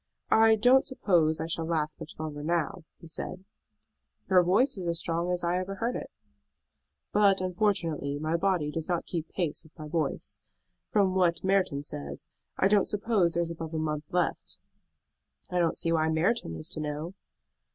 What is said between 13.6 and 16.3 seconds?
a month left." "I don't see why